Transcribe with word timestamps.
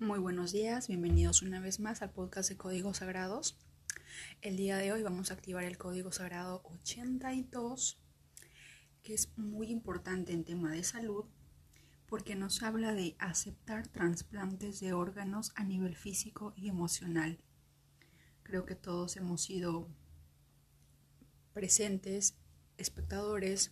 Muy 0.00 0.18
buenos 0.18 0.50
días, 0.50 0.88
bienvenidos 0.88 1.42
una 1.42 1.60
vez 1.60 1.78
más 1.78 2.02
al 2.02 2.10
podcast 2.10 2.48
de 2.48 2.56
Códigos 2.56 2.96
Sagrados. 2.96 3.56
El 4.42 4.56
día 4.56 4.76
de 4.76 4.90
hoy 4.90 5.04
vamos 5.04 5.30
a 5.30 5.34
activar 5.34 5.62
el 5.62 5.78
Código 5.78 6.10
Sagrado 6.10 6.62
82, 6.64 8.02
que 9.04 9.14
es 9.14 9.38
muy 9.38 9.70
importante 9.70 10.32
en 10.32 10.44
tema 10.44 10.72
de 10.72 10.82
salud 10.82 11.26
porque 12.08 12.34
nos 12.34 12.64
habla 12.64 12.92
de 12.92 13.14
aceptar 13.20 13.86
trasplantes 13.86 14.80
de 14.80 14.92
órganos 14.92 15.52
a 15.54 15.62
nivel 15.62 15.94
físico 15.94 16.54
y 16.56 16.68
emocional. 16.68 17.38
Creo 18.42 18.66
que 18.66 18.74
todos 18.74 19.16
hemos 19.16 19.42
sido 19.42 19.88
presentes, 21.52 22.36
espectadores 22.78 23.70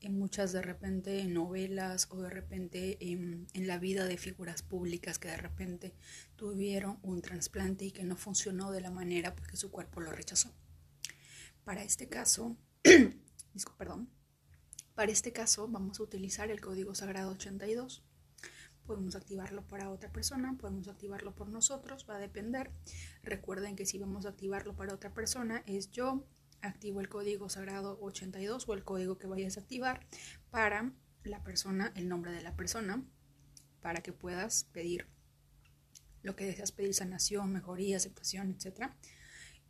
en 0.00 0.18
muchas 0.18 0.52
de 0.52 0.62
repente 0.62 1.24
novelas 1.26 2.08
o 2.10 2.20
de 2.20 2.30
repente 2.30 2.98
en, 3.00 3.46
en, 3.52 3.66
la 3.66 3.78
vida 3.78 4.06
de 4.06 4.16
figuras 4.16 4.62
públicas 4.62 5.18
que 5.18 5.28
de 5.28 5.36
repente 5.36 5.94
tuvieron 6.36 6.98
un 7.02 7.20
trasplante 7.20 7.84
y 7.84 7.92
que 7.92 8.04
no 8.04 8.16
funcionó 8.16 8.70
de 8.70 8.80
la 8.80 8.90
manera 8.90 9.34
porque 9.34 9.56
su 9.56 9.70
cuerpo 9.70 10.00
lo 10.00 10.12
rechazó. 10.12 10.54
Para 11.64 11.84
este 11.84 12.08
caso, 12.08 12.56
perdón, 13.78 14.08
para 14.94 15.12
este 15.12 15.32
caso 15.32 15.68
vamos 15.68 16.00
a 16.00 16.02
utilizar 16.02 16.50
el 16.50 16.60
código 16.60 16.94
sagrado 16.94 17.32
82. 17.32 18.02
Podemos 18.86 19.14
activarlo 19.14 19.66
para 19.66 19.90
otra 19.90 20.10
persona, 20.10 20.56
podemos 20.58 20.88
activarlo 20.88 21.34
por 21.34 21.48
nosotros, 21.48 22.06
va 22.08 22.16
a 22.16 22.18
depender. 22.18 22.70
Recuerden 23.22 23.76
que 23.76 23.86
si 23.86 23.98
vamos 23.98 24.26
a 24.26 24.30
activarlo 24.30 24.74
para 24.74 24.94
otra 24.94 25.14
persona 25.14 25.62
es 25.66 25.90
yo 25.90 26.26
activo 26.62 27.00
el 27.00 27.08
código 27.08 27.48
sagrado 27.48 27.98
82 28.00 28.68
o 28.68 28.74
el 28.74 28.84
código 28.84 29.18
que 29.18 29.26
vayas 29.26 29.56
a 29.56 29.60
activar 29.60 30.06
para 30.50 30.92
la 31.24 31.42
persona, 31.42 31.92
el 31.96 32.08
nombre 32.08 32.32
de 32.32 32.42
la 32.42 32.56
persona, 32.56 33.04
para 33.80 34.02
que 34.02 34.12
puedas 34.12 34.64
pedir 34.64 35.06
lo 36.22 36.36
que 36.36 36.44
deseas 36.44 36.72
pedir, 36.72 36.94
sanación, 36.94 37.52
mejoría, 37.52 37.96
aceptación, 37.96 38.50
etc. 38.50 38.90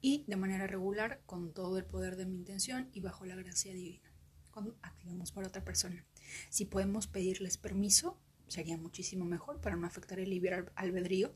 Y 0.00 0.24
de 0.26 0.36
manera 0.36 0.66
regular, 0.66 1.22
con 1.26 1.52
todo 1.52 1.78
el 1.78 1.84
poder 1.84 2.16
de 2.16 2.26
mi 2.26 2.36
intención 2.36 2.90
y 2.92 3.00
bajo 3.00 3.24
la 3.24 3.36
gracia 3.36 3.72
divina, 3.72 4.12
cuando 4.50 4.76
activamos 4.82 5.32
para 5.32 5.48
otra 5.48 5.64
persona. 5.64 6.04
Si 6.48 6.64
podemos 6.64 7.06
pedirles 7.06 7.56
permiso, 7.56 8.20
sería 8.50 8.76
muchísimo 8.76 9.24
mejor 9.24 9.60
para 9.60 9.76
no 9.76 9.86
afectar 9.86 10.18
el 10.18 10.30
libre 10.30 10.66
albedrío, 10.74 11.34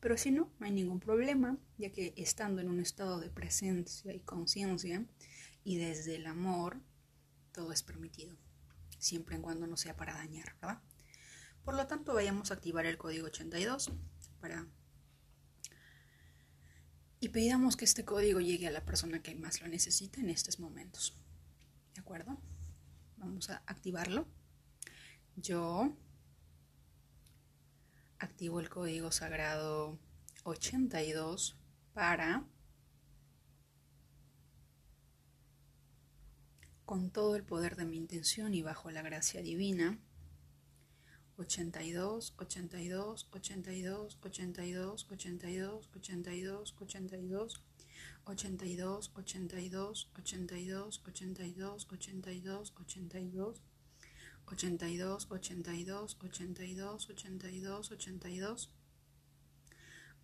pero 0.00 0.16
si 0.16 0.30
no, 0.30 0.50
no 0.58 0.66
hay 0.66 0.72
ningún 0.72 0.98
problema, 0.98 1.58
ya 1.76 1.92
que 1.92 2.14
estando 2.16 2.62
en 2.62 2.68
un 2.68 2.80
estado 2.80 3.20
de 3.20 3.30
presencia 3.30 4.12
y 4.14 4.20
conciencia 4.20 5.06
y 5.62 5.76
desde 5.76 6.16
el 6.16 6.26
amor, 6.26 6.80
todo 7.52 7.70
es 7.72 7.82
permitido, 7.82 8.36
siempre 8.98 9.36
y 9.36 9.40
cuando 9.40 9.66
no 9.66 9.76
sea 9.76 9.96
para 9.96 10.14
dañar, 10.14 10.54
¿verdad? 10.60 10.82
Por 11.64 11.74
lo 11.74 11.86
tanto, 11.86 12.14
vayamos 12.14 12.50
a 12.50 12.54
activar 12.54 12.86
el 12.86 12.98
código 12.98 13.26
82 13.26 13.92
para... 14.40 14.66
Y 17.20 17.28
pedamos 17.30 17.76
que 17.76 17.86
este 17.86 18.04
código 18.04 18.40
llegue 18.40 18.66
a 18.66 18.70
la 18.70 18.84
persona 18.84 19.22
que 19.22 19.34
más 19.34 19.62
lo 19.62 19.68
necesita 19.68 20.20
en 20.20 20.28
estos 20.28 20.60
momentos. 20.60 21.18
¿De 21.94 22.00
acuerdo? 22.00 22.38
Vamos 23.16 23.48
a 23.48 23.62
activarlo. 23.66 24.28
Yo 25.36 25.96
activo 28.18 28.60
el 28.60 28.68
código 28.68 29.12
sagrado 29.12 29.98
82 30.44 31.56
para 31.92 32.44
con 36.84 37.10
todo 37.10 37.36
el 37.36 37.44
poder 37.44 37.76
de 37.76 37.86
mi 37.86 37.96
intención 37.96 38.54
y 38.54 38.62
bajo 38.62 38.90
la 38.90 39.02
gracia 39.02 39.42
divina 39.42 39.98
82 41.36 42.34
82 42.38 43.28
82 43.32 44.18
82 44.22 45.06
82 45.10 45.86
82 45.92 46.74
82 46.80 47.62
82 48.26 49.10
82 49.14 50.10
82 50.14 51.00
82 51.04 51.86
82 51.90 52.72
82 52.76 53.62
82, 54.46 55.26
82, 55.30 56.16
82, 56.20 57.06
82, 57.08 57.90
82, 57.90 57.90
82, 57.90 58.68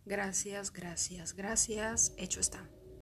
Gracias, 0.05 0.73
gracias, 0.73 1.33
gracias. 1.33 2.13
Hecho 2.17 2.41
está. 2.41 2.80